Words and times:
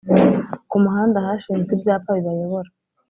Kumuhanda 0.69 1.17
hashinzwe 1.25 1.71
ibyapa 1.75 2.09
bibayobora 2.17 2.69